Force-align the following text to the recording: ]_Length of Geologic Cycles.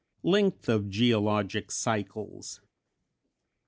]_Length 0.25 0.67
of 0.67 0.89
Geologic 0.89 1.69
Cycles. 1.69 2.59